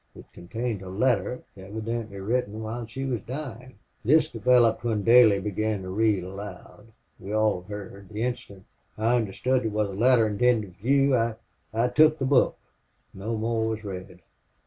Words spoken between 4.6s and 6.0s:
when Daley began to